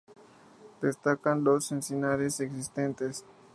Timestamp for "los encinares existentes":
1.43-3.23